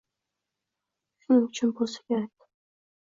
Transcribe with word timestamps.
Shuning 1.25 1.45
uchun 1.51 1.75
bo‘lsa 1.81 2.05
kerak 2.09 2.31